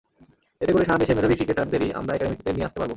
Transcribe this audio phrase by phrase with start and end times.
[0.61, 2.89] এতে করে সারা দেশের মেধাবী ক্রিকেটারদেরই আমরা একাডেমিতে নিয়ে আসতে পারব।